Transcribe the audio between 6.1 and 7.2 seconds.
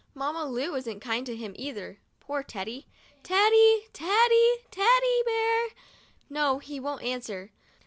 No, he won't